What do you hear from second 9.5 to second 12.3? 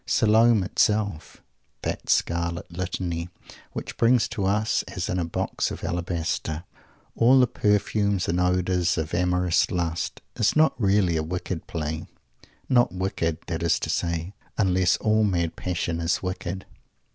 lust, is not really a "wicked" play;